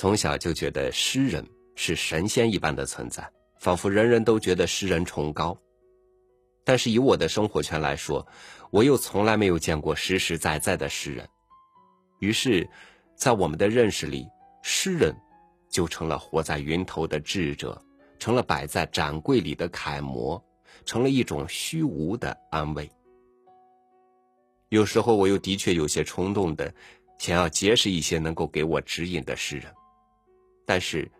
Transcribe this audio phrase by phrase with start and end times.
[0.00, 3.28] 从小就觉得诗人是神仙一般的存在，
[3.58, 5.58] 仿佛人人都觉得诗人崇高。
[6.62, 8.24] 但是以我的生活圈来说，
[8.70, 11.28] 我又从来没有见过实实在在的诗人。
[12.20, 12.64] 于是，
[13.16, 14.24] 在我们的认识里，
[14.62, 15.12] 诗人
[15.68, 17.76] 就成了活在云头的智者，
[18.20, 20.40] 成了摆在展柜里的楷模，
[20.84, 22.88] 成了一种虚无的安慰。
[24.68, 26.72] 有时候，我又的确有些冲动的，
[27.18, 29.74] 想要结识一些能够给我指引的诗人。
[30.70, 31.10] 但是，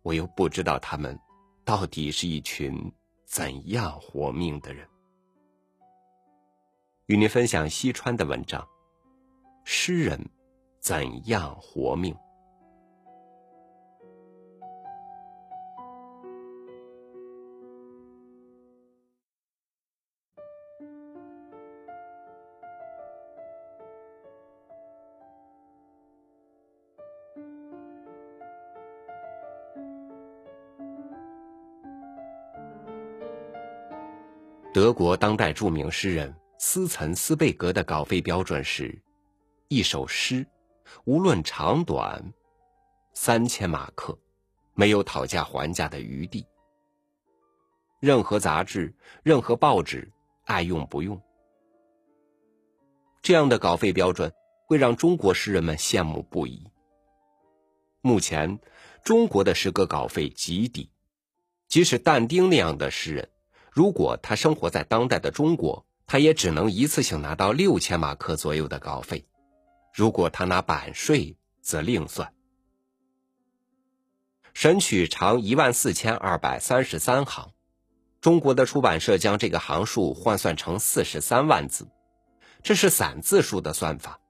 [0.00, 1.14] 我又不知道他们
[1.62, 2.90] 到底是一群
[3.26, 4.88] 怎样活命的人。
[7.04, 8.66] 与您分享西川的文章：
[9.66, 10.18] 诗人
[10.80, 12.16] 怎样活命。
[34.76, 38.94] 德国当代著名诗人斯岑斯贝格的稿费标准是：
[39.68, 40.46] 一首诗，
[41.06, 42.22] 无论长短，
[43.14, 44.14] 三千马克，
[44.74, 46.46] 没有讨价还价的余地。
[48.00, 50.12] 任何杂志、任何报纸，
[50.44, 51.18] 爱用不用。
[53.22, 54.30] 这样的稿费标准
[54.66, 56.62] 会让中国诗人们羡慕不已。
[58.02, 58.58] 目前，
[59.02, 60.90] 中国的诗歌稿费极低，
[61.66, 63.26] 即使但丁那样的诗人。
[63.76, 69.26] 如果他生活在当代的中国，他也只能一次性拿到六千马克左右的稿费。
[69.92, 72.26] 如果他拿版税，则另算。
[74.54, 77.52] 《神曲》长一万四千二百三十三行，
[78.22, 81.86] 中国的出版社将这个行数换算成四十三万字，
[82.62, 84.20] 这是散字数的算法。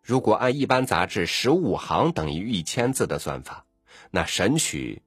[0.00, 3.66] 如果按一般杂志十五行等于一千字的算法，
[4.12, 5.02] 那《神曲》。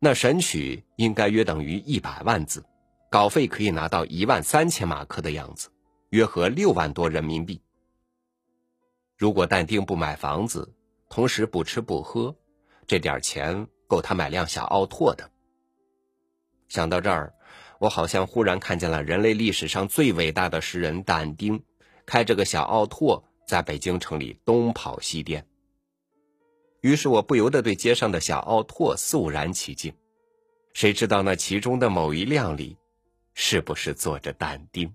[0.00, 2.64] 那《神曲》应该约等于一百万字，
[3.10, 5.70] 稿费可以拿到一万三千马克的样子，
[6.10, 7.60] 约合六万多人民币。
[9.16, 10.72] 如果但丁不买房子，
[11.08, 12.36] 同时不吃不喝，
[12.86, 15.28] 这点钱够他买辆小奥拓的。
[16.68, 17.34] 想到这儿，
[17.80, 21.60] 我好像忽然看见了人类历史上最伟大的诗人但丁，
[22.06, 25.44] 开着个小奥拓在北京城里东跑西颠。
[26.80, 29.92] 于是我不由得对街上的小奥拓肃然起敬，
[30.74, 32.76] 谁知道那其中的某一辆里，
[33.34, 34.92] 是不是坐着但丁？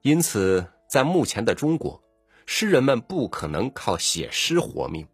[0.00, 2.02] 因此，在目前的中国，
[2.46, 5.06] 诗人们不可能靠写诗活命，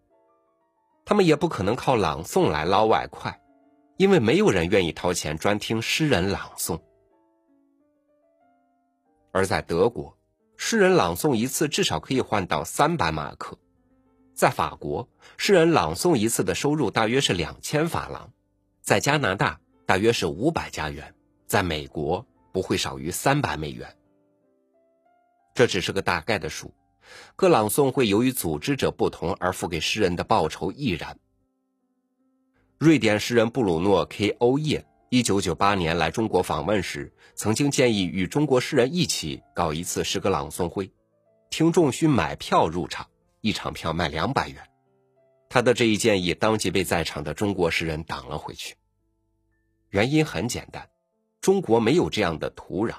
[1.04, 3.36] 他们也不可能靠朗诵来捞外快，
[3.96, 6.80] 因为没有人愿意掏钱专听诗人朗诵。
[9.32, 10.15] 而在德国。
[10.56, 13.58] 诗人朗诵一次至少可以换到三百马克，
[14.34, 18.32] 在法国，诗人朗诵一次的收入大约是两千法郎，
[18.80, 21.14] 在加拿大大约是五百加元，
[21.46, 23.96] 在美国不会少于三百美元。
[25.54, 26.74] 这只是个大概的数，
[27.36, 31.18] 各朗诵会由于组织者不同而付给诗人的报酬亦然。
[32.78, 34.86] 瑞典诗人布鲁诺 ·K· 欧叶。
[35.08, 40.90] 一九九八年来中国访问时，曾经建议与中国诗人一起搞一次诗歌朗诵会，
[41.48, 43.06] 听众需买票入场，
[43.40, 44.68] 一场票卖两百元。
[45.48, 48.74] 他的这一建议当即被在场的中国诗人挡了回去。
[49.90, 50.88] 原因很简单，
[51.40, 52.96] 中国没有这样的土壤。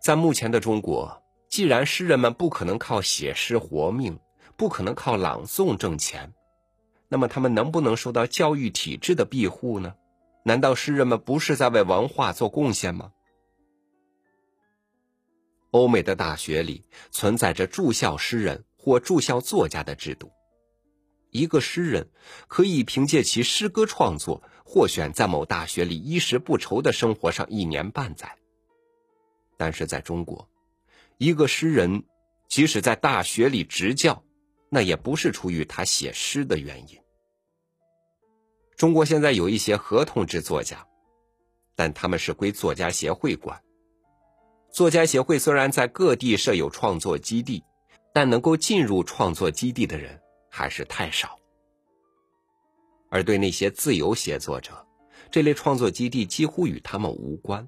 [0.00, 4.18] 在目前的中国，既然诗人们不可能靠写诗活命，
[4.56, 6.32] 不可能靠朗诵挣钱。
[7.12, 9.96] 那么他们能不能受到教育体制的庇护呢？
[10.44, 13.12] 难道诗人们不是在为文化做贡献吗？
[15.72, 20.32] 欧美的大学里存在着住校诗人或住校作家的制度，
[21.28, 22.08] 一个诗人
[22.48, 28.38] 可以凭借其诗歌创作获选在某大学里衣食不愁的生活上一年半载。
[29.58, 30.48] 但是在中国，
[31.18, 32.04] 一个诗人
[32.48, 34.24] 即使在大学里执教，
[34.70, 37.01] 那也不是出于他写诗的原因。
[38.82, 40.84] 中国现在有一些合同制作家，
[41.76, 43.62] 但他们是归作家协会管。
[44.72, 47.62] 作家协会虽然在各地设有创作基地，
[48.12, 50.20] 但能够进入创作基地的人
[50.50, 51.38] 还是太少。
[53.08, 54.84] 而对那些自由写作者，
[55.30, 57.64] 这类创作基地几乎与他们无关。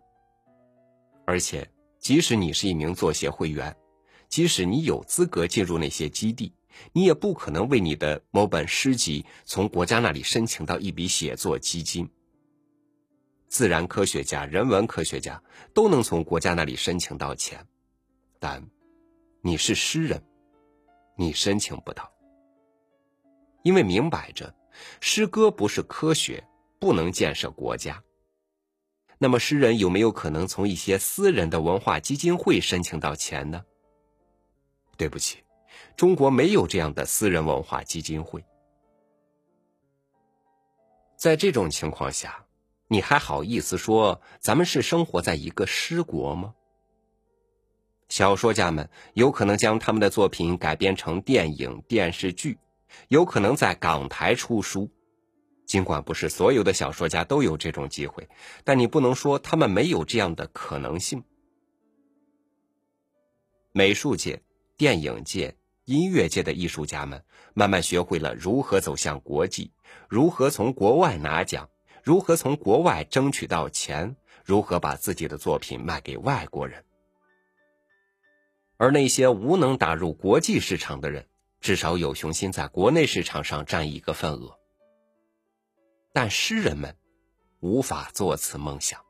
[1.26, 1.64] 而且，
[2.00, 3.72] 即使你是一名作协会员，
[4.28, 6.52] 即使你有资格进入那些基地。
[6.92, 12.08] 你也不可能为你的某本诗集从国家那里申请到一笔写作基金。
[13.48, 15.40] 自然科学家、人文科学家
[15.72, 17.64] 都能从国家那里申请到钱，
[18.40, 18.60] 但
[19.42, 20.20] 你是诗人，
[21.16, 22.12] 你申请不到，
[23.62, 24.52] 因为明摆着，
[25.00, 26.42] 诗歌不是科学，
[26.80, 28.02] 不能建设国家。
[29.18, 33.64] 那么，诗人有没有可能从一些私人的文化基金会申请到钱呢？
[34.96, 35.43] 对不起，
[35.96, 38.44] 中国没有这样的私人文化基金会。
[41.16, 42.44] 在这种情况下，
[42.88, 46.54] 你还好意思说咱们是生活在一个诗国吗？
[48.08, 52.58] 小说家们有可能将他们的作品改编成电影、电视剧，
[53.08, 54.90] 有可能在港台出书。
[55.64, 58.28] 尽管不是所有的小说家都有这种机会，
[58.64, 61.24] 但你不能说他们没有这样的可能性。
[63.72, 64.42] 美术界、
[64.76, 69.72] 电影界、音乐界的艺术家们慢慢学会了如何走向国际，
[70.08, 71.68] 如何从国外拿奖，
[72.02, 76.84] 如何从国外争取到钱，如何把自己的作品卖给外国人。
[78.76, 81.26] 而那些无能打入国际市场的人，
[81.60, 84.58] 至少有雄心在国内市场上占一个份额。
[86.12, 86.96] 但诗人们
[87.60, 89.00] 无法做此梦想。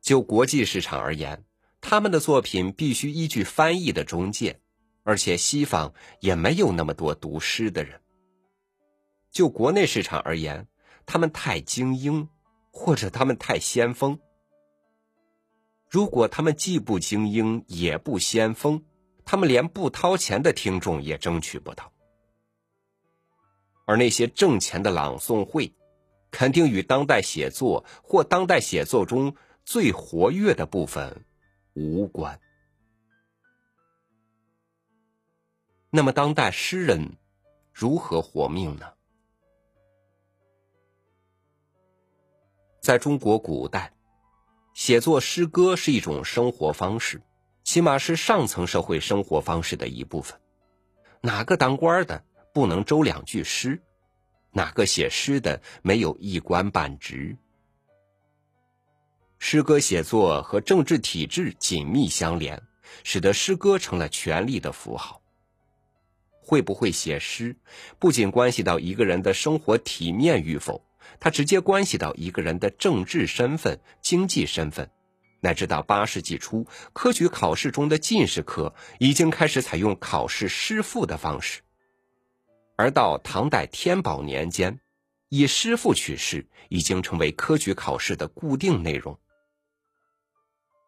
[0.00, 1.44] 就国际市场而言，
[1.80, 4.60] 他们的作品必须依据翻译的中介，
[5.02, 8.00] 而且西方也没有那么多读诗的人。
[9.30, 10.66] 就国内市场而言，
[11.06, 12.28] 他们太精英，
[12.70, 14.18] 或者他们太先锋。
[15.88, 18.84] 如果他们既不精英也不先锋，
[19.24, 21.92] 他们连不掏钱的听众也争取不到。
[23.86, 25.72] 而那些挣钱的朗诵会，
[26.30, 31.24] 肯定与当代写作或当代写作中最活跃的部分
[31.74, 32.40] 无关。
[35.92, 37.16] 那么，当代诗人
[37.72, 38.86] 如何活命呢？
[42.80, 43.92] 在中国古代。
[44.72, 47.20] 写作诗歌是一种生活方式，
[47.64, 50.40] 起码是上层社会生活方式的一部分。
[51.20, 53.82] 哪个当官的不能周两句诗？
[54.52, 57.36] 哪个写诗的没有一官半职？
[59.40, 62.62] 诗歌写作和政治体制紧密相连，
[63.02, 65.19] 使得诗歌成了权力的符号。
[66.50, 67.54] 会不会写诗，
[68.00, 70.84] 不仅关系到一个人的生活体面与否。
[71.20, 74.90] 它直接关系到一个人的政治身份、经济身份，
[75.38, 81.60] 乃至到八世纪初，科举考试中的进士科已经开始采用考试诗赋的方式，
[82.76, 84.80] 而到唐代天宝年间，
[85.28, 89.16] 以诗赋取士已经成为科举考试的固定内容。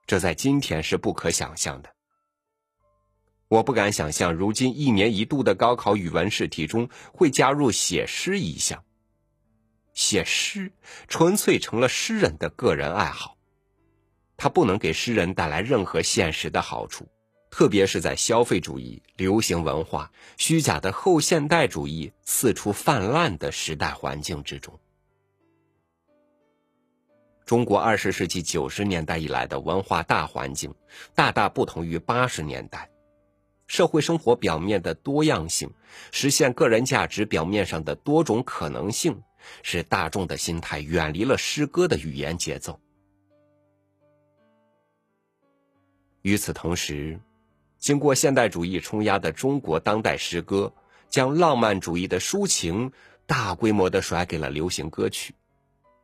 [0.07, 1.95] 这在今天是不可想象的。
[3.53, 8.83] 我不敢想象，如今一年一度的高考语文试题中会加入写诗一项。
[9.93, 10.73] 写诗
[11.07, 13.37] 纯粹成了诗人的个人爱好，
[14.39, 17.07] 它不能给诗人带来任何现实的好处，
[17.51, 24.81] 特别是在消费主义、流行文化、虚假的后现代主义四处泛滥的时代环境之中。
[27.45, 30.75] 中国二十世纪九十年代以来的文化大环境，
[31.15, 32.89] 大大不同于八十年代，
[33.73, 35.71] 社会生活表面的多样性，
[36.11, 39.23] 实现个人价值表面上的多种可能性。
[39.63, 42.79] 使大众的心态远离了诗歌的语言节奏。
[46.21, 47.19] 与此同时，
[47.79, 50.75] 经过现代主义冲压的中国当代诗歌，
[51.09, 52.93] 将浪漫主义的抒情
[53.27, 55.35] 大规模的甩给了流行歌曲，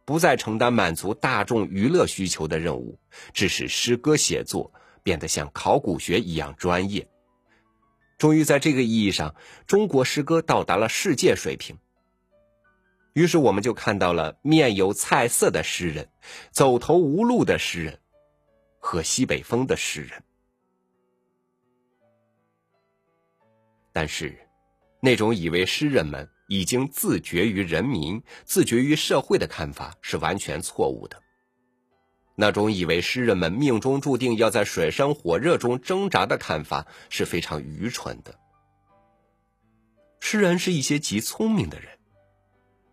[0.06, 2.98] 不再承担满足大众娱乐需求的任务，
[3.34, 4.72] 致使诗歌写作
[5.02, 7.06] 变得像考古学一样专业。
[8.18, 9.34] 终于在这个意义上，
[9.66, 11.78] 中国诗歌到达了世界水平。
[13.14, 16.08] 于是我们就看到了面有菜色的诗人，
[16.50, 17.98] 走投无路的诗人，
[18.80, 20.22] 和西北风的诗人。
[23.92, 24.38] 但是，
[25.00, 31.20] 那种以为诗人们已经自绝于人民、自绝于社会的看法是完全错误的。
[32.40, 38.38] 那种以为诗人们命中注定要在水深火热中挣扎的看法是非常愚蠢的。
[40.20, 41.98] 诗人是一些极聪明的人。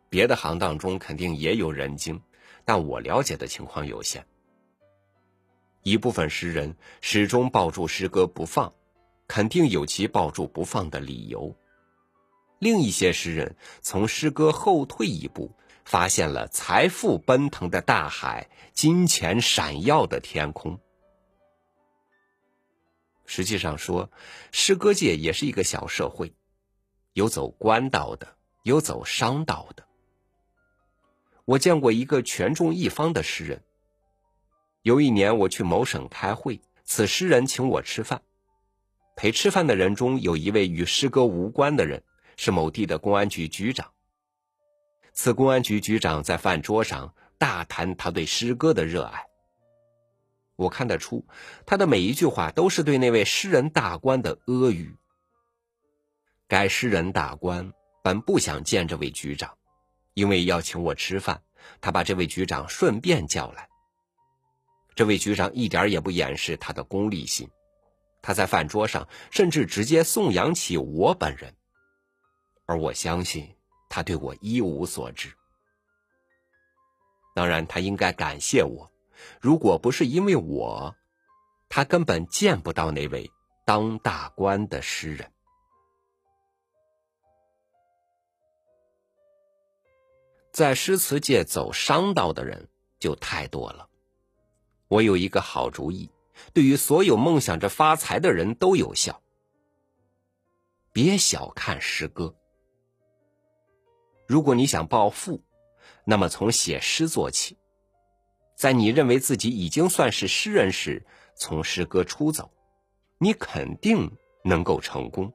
[0.10, 2.20] 别的行当中肯定也有人精，
[2.66, 4.26] 但我了解的情况有限。
[5.84, 8.74] 一部分诗人始终抱住诗歌不放，
[9.28, 11.56] 肯定有其抱住不放的理由；
[12.58, 20.80] 另一些诗人从诗歌后退一步，发现了财富奔腾的大海、金钱闪耀的天空。
[23.26, 24.12] 实际上说，
[24.52, 26.34] 诗歌界也是一个小社会，
[27.14, 29.86] 有走官道的，有走商道的。
[31.46, 33.64] 我见过一个权重一方的诗人。
[34.82, 38.22] 有一年我去某省开会，此诗人请我吃饭。
[39.16, 42.04] 陪吃饭的人中有一位与诗歌无关的人，
[42.38, 43.92] 是某地的公安局局长。
[45.16, 49.26] 此公安局局长在饭桌上大谈他对诗歌的热爱。
[50.58, 51.26] 我看得出，
[51.66, 54.94] 他的每一句话都是对那位诗人大官的阿谀。
[56.48, 57.72] 该诗人大官
[58.04, 59.58] 本不想见这位局长，
[60.14, 61.42] 因为要请我吃饭，
[61.80, 63.68] 他把这位局长顺便叫来。
[64.96, 67.50] 这位局长一点也不掩饰他的功利心，
[68.22, 71.56] 他在饭桌上甚至直接颂扬起我本人，
[72.66, 73.55] 而我相信
[73.90, 75.34] 他对我一无所知。
[77.34, 78.90] 当然，他应该感谢我，
[79.42, 80.96] 如果不是因为我，
[81.68, 83.30] 他根本见不到那位
[83.66, 85.32] 当大官的诗人。
[90.54, 93.90] 在诗词界走商道的人就太多了。
[94.88, 96.10] 我有一个好主意，
[96.54, 99.22] 对于所有梦想着发财的人都有效。
[100.94, 102.34] 别小看诗歌。
[104.28, 105.44] 如果你想暴富，
[106.04, 107.58] 那么从写诗做起，
[108.56, 111.06] 在你认为自己已经算是诗人时，
[111.36, 112.52] 从诗歌出走，
[113.20, 114.12] 你肯定
[114.44, 115.34] 能够成功。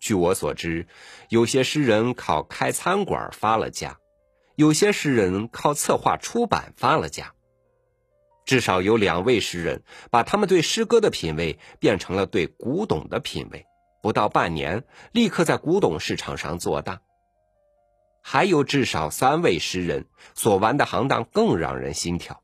[0.00, 0.88] 据我所知，
[1.28, 3.98] 有些诗人靠开餐馆发了家，
[4.56, 7.32] 有些诗人靠策划出版发了家。
[8.44, 13.64] 至少有两位诗人把他们对诗歌的品味变成了对古董的品味，
[14.02, 17.00] 不到半年，立刻在古董市场上做大。
[18.20, 22.42] 还有至少三位诗人所玩的行当更让人心跳，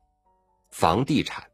[0.71, 1.49] 房地产。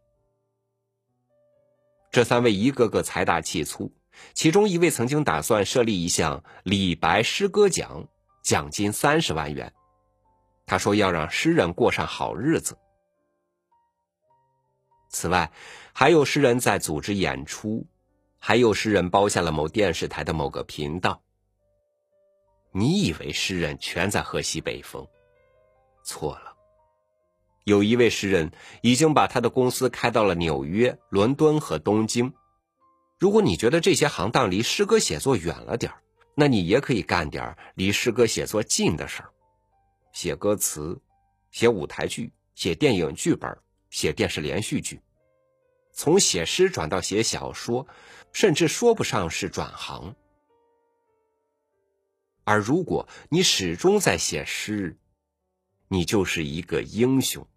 [2.11, 3.91] 这三位一个个财大气粗。
[4.33, 8.07] 其中一位曾经打算设立一项李白诗歌奖，
[8.41, 9.73] 奖金三十万元。
[10.65, 12.77] 他说要让诗人过上好日子。
[15.09, 15.51] 此外，
[15.93, 17.85] 还有诗人在组织演出，
[18.47, 21.19] 还有诗人包下了某电视台的某个频道。
[22.71, 25.03] 你以为诗人全在喝西北风？
[26.03, 26.53] 错了，
[27.63, 28.51] 有一位诗人
[28.83, 32.31] 已经把他的公司开到了纽约、伦敦和东京。
[33.17, 35.91] 如果你觉得这些行当离诗歌写作远了点
[36.35, 39.29] 那你也可以干点离诗歌写作近的事儿，
[40.13, 41.01] 写歌词，
[41.49, 43.57] 写舞台剧，写电影剧本，
[43.89, 45.01] 写电视连续剧。
[45.97, 47.87] 从写诗转到写小说，
[48.35, 50.13] 甚至说不上是转行。
[52.43, 54.99] 而如果你始终在写诗，
[55.87, 57.47] 你就是一个英雄，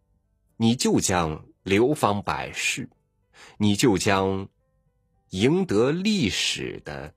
[0.56, 2.88] 你就将流芳百世，
[3.58, 4.48] 你就将。
[5.30, 7.14] 赢得历史的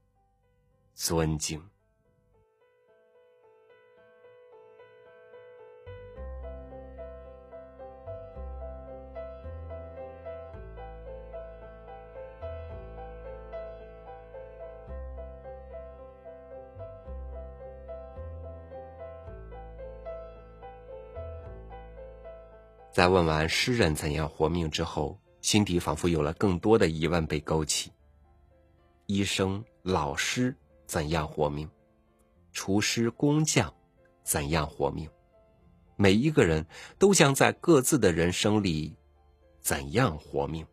[0.93, 1.70] 尊敬。
[22.91, 27.91] 在问完诗人怎样活命之后，心底仿佛有了更多的疑问被勾起。
[29.05, 30.55] 医生、老师
[30.85, 31.69] 怎样活命？
[32.51, 33.73] 厨师、工匠
[34.23, 35.09] 怎样活命？
[35.95, 36.65] 每一个人
[36.99, 38.93] 都将在各自的人生里
[39.61, 40.65] 怎样活命？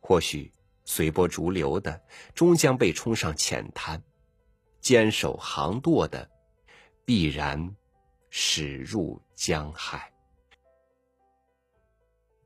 [0.00, 0.52] 或许
[0.84, 2.02] 随波逐流的，
[2.34, 4.00] 终将被冲上浅滩；
[4.80, 6.28] 坚守航舵的，
[7.04, 7.76] 必然
[8.30, 10.12] 驶入江海。